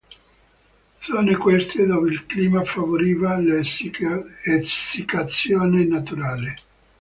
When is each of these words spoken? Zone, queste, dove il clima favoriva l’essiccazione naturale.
Zone, 0.99 1.35
queste, 1.37 1.85
dove 1.85 2.09
il 2.09 2.25
clima 2.25 2.65
favoriva 2.65 3.37
l’essiccazione 3.37 5.85
naturale. 5.85 6.55